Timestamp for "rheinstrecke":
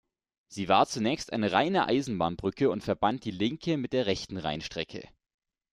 4.37-5.07